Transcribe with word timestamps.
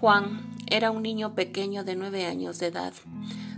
Juan 0.00 0.54
era 0.66 0.90
un 0.90 1.02
niño 1.02 1.34
pequeño 1.34 1.82
de 1.82 1.96
nueve 1.96 2.26
años 2.26 2.58
de 2.58 2.66
edad. 2.66 2.92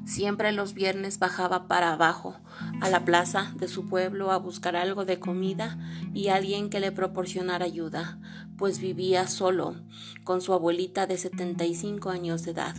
Siempre 0.04 0.52
los 0.52 0.72
viernes 0.72 1.18
bajaba 1.18 1.66
para 1.66 1.92
abajo, 1.92 2.36
a 2.80 2.88
la 2.88 3.04
plaza 3.04 3.52
de 3.56 3.66
su 3.66 3.88
pueblo, 3.88 4.30
a 4.30 4.38
buscar 4.38 4.76
algo 4.76 5.04
de 5.04 5.18
comida 5.18 5.78
y 6.14 6.28
alguien 6.28 6.70
que 6.70 6.78
le 6.78 6.92
proporcionara 6.92 7.64
ayuda, 7.64 8.20
pues 8.56 8.78
vivía 8.78 9.26
solo, 9.26 9.74
con 10.22 10.40
su 10.40 10.52
abuelita 10.52 11.08
de 11.08 11.18
75 11.18 12.08
años 12.10 12.44
de 12.44 12.52
edad, 12.52 12.76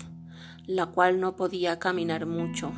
la 0.66 0.86
cual 0.86 1.20
no 1.20 1.36
podía 1.36 1.80
caminar 1.80 2.26
mucho. 2.26 2.72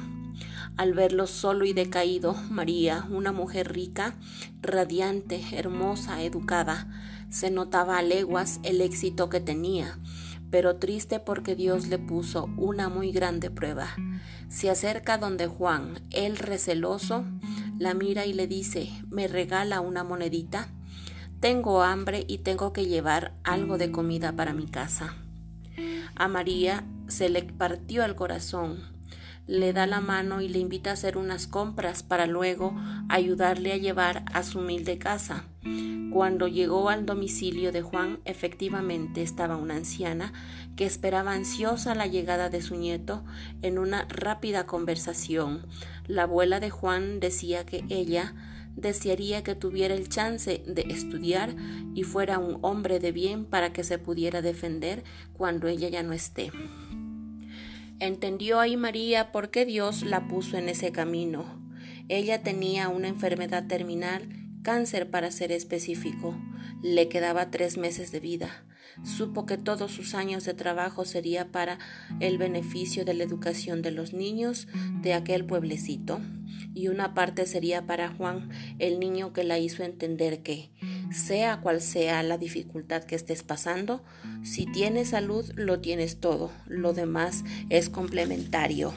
Al 0.78 0.94
verlo 0.94 1.28
solo 1.28 1.64
y 1.66 1.74
decaído, 1.74 2.34
María, 2.50 3.06
una 3.12 3.32
mujer 3.32 3.72
rica, 3.72 4.16
radiante, 4.62 5.44
hermosa, 5.52 6.24
educada, 6.24 6.88
se 7.30 7.52
notaba 7.52 7.98
a 7.98 8.02
leguas 8.02 8.60
el 8.64 8.82
éxito 8.82 9.30
que 9.30 9.40
tenía, 9.40 10.00
pero 10.52 10.76
triste 10.76 11.20
porque 11.20 11.56
Dios 11.56 11.88
le 11.88 11.98
puso 11.98 12.50
una 12.58 12.90
muy 12.90 13.12
grande 13.12 13.50
prueba. 13.50 13.96
Se 14.50 14.70
acerca 14.70 15.18
donde 15.18 15.48
Juan, 15.48 16.02
él 16.12 16.38
receloso, 16.38 17.26
la 17.80 17.94
mira 17.94 18.26
y 18.26 18.34
le 18.34 18.48
dice, 18.48 18.90
¿me 19.10 19.28
regala 19.28 19.80
una 19.80 20.04
monedita? 20.04 20.68
Tengo 21.40 21.82
hambre 21.82 22.26
y 22.28 22.40
tengo 22.40 22.74
que 22.74 22.86
llevar 22.86 23.34
algo 23.44 23.78
de 23.78 23.92
comida 23.92 24.34
para 24.34 24.54
mi 24.54 24.68
casa. 24.68 25.16
A 26.16 26.28
María 26.28 26.84
se 27.08 27.30
le 27.30 27.42
partió 27.44 28.04
el 28.04 28.16
corazón, 28.16 28.80
le 29.48 29.74
da 29.74 29.88
la 29.88 30.02
mano 30.02 30.42
y 30.42 30.50
le 30.50 30.60
invita 30.60 30.92
a 30.92 30.94
hacer 30.94 31.18
unas 31.18 31.48
compras 31.48 32.04
para 32.04 32.28
luego 32.28 32.76
ayudarle 33.10 33.74
a 33.74 33.78
llevar 33.78 34.24
a 34.34 34.44
su 34.44 34.60
humilde 34.60 34.98
casa. 34.98 35.46
Cuando 36.12 36.48
llegó 36.48 36.90
al 36.90 37.06
domicilio 37.06 37.72
de 37.72 37.82
Juan, 37.82 38.20
efectivamente 38.26 39.22
estaba 39.22 39.58
una 39.58 39.76
anciana 39.76 40.34
que 40.76 40.86
esperaba 40.86 41.34
ansiosa 41.34 41.96
la 41.96 42.08
llegada 42.08 42.50
de 42.50 42.62
su 42.62 42.76
nieto 42.76 43.24
en 43.62 43.78
una 43.78 44.08
rápida 44.10 44.66
conversación. 44.66 45.66
La 46.08 46.24
abuela 46.24 46.60
de 46.60 46.70
Juan 46.70 47.20
decía 47.20 47.66
que 47.66 47.84
ella 47.90 48.34
desearía 48.76 49.44
que 49.44 49.56
tuviera 49.56 49.94
el 49.94 50.10
chance 50.10 50.64
de 50.66 50.82
estudiar 50.90 51.56
y 51.94 52.04
fuera 52.04 52.40
un 52.40 52.58
hombre 52.62 53.00
de 53.00 53.12
bien 53.12 53.46
para 53.46 53.72
que 53.72 53.84
se 53.84 54.00
pudiera 54.00 54.42
defender 54.42 55.04
cuando 55.34 55.68
ella 55.68 55.90
ya 55.90 56.04
no 56.04 56.14
esté. 56.14 56.52
Entendió 58.00 58.60
ahí 58.60 58.78
María 58.78 59.32
por 59.32 59.52
qué 59.52 59.66
Dios 59.66 60.02
la 60.02 60.28
puso 60.28 60.58
en 60.58 60.70
ese 60.70 60.92
camino. 60.92 61.46
Ella 62.10 62.42
tenía 62.42 62.90
una 62.90 63.08
enfermedad 63.08 63.68
terminal 63.68 64.28
cáncer 64.62 65.10
para 65.10 65.32
ser 65.32 65.52
específico. 65.52 66.36
Le 66.82 67.10
quedaba 67.10 67.52
tres 67.52 67.78
meses 67.78 68.12
de 68.12 68.20
vida. 68.20 68.66
Supo 69.04 69.46
que 69.46 69.58
todos 69.58 69.92
sus 69.92 70.14
años 70.16 70.44
de 70.46 70.54
trabajo 70.54 71.06
sería 71.06 71.52
para 71.52 71.80
el 72.20 72.38
beneficio 72.38 73.06
de 73.06 73.14
la 73.14 73.24
educación 73.24 73.82
de 73.82 73.92
los 73.92 74.14
niños 74.14 74.68
de 75.02 75.14
aquel 75.14 75.46
pueblecito 75.46 76.20
y 76.74 76.88
una 76.88 77.14
parte 77.14 77.46
sería 77.46 77.86
para 77.86 78.10
Juan, 78.10 78.50
el 78.80 79.00
niño 79.00 79.34
que 79.34 79.44
la 79.44 79.60
hizo 79.60 79.84
entender 79.84 80.42
que, 80.42 80.70
sea 81.12 81.62
cual 81.62 81.82
sea 81.82 82.24
la 82.24 82.38
dificultad 82.38 83.04
que 83.04 83.16
estés 83.16 83.44
pasando, 83.44 84.04
si 84.44 84.66
tienes 84.66 85.10
salud 85.10 85.50
lo 85.56 85.80
tienes 85.80 86.20
todo, 86.20 86.52
lo 86.68 86.94
demás 86.94 87.44
es 87.70 87.90
complementario. 87.90 88.94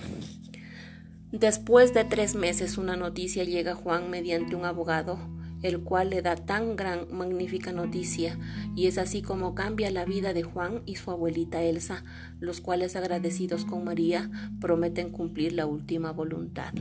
Después 1.33 1.95
de 1.95 2.05
tres 2.05 2.35
meses 2.37 2.79
una 2.79 2.97
noticia 2.97 3.43
llega 3.45 3.73
a 3.73 3.77
Juan 3.77 4.09
mediante 4.09 4.55
un 4.55 4.65
abogado 4.65 5.19
el 5.65 5.81
cual 5.81 6.11
le 6.11 6.21
da 6.21 6.37
tan 6.37 6.77
gran, 6.77 7.07
magnífica 7.11 7.73
noticia, 7.73 8.39
y 8.77 8.87
es 8.87 8.99
así 8.99 9.23
como 9.23 9.55
cambia 9.55 9.91
la 9.91 10.05
vida 10.05 10.35
de 10.35 10.43
Juan 10.43 10.83
y 10.85 10.97
su 10.97 11.11
abuelita 11.11 11.63
Elsa, 11.63 12.05
los 12.39 12.61
cuales 12.61 12.97
agradecidos 12.97 13.65
con 13.65 13.83
María 13.83 14.31
prometen 14.61 15.11
cumplir 15.11 15.55
la 15.55 15.65
última 15.65 16.13
voluntad. 16.13 16.75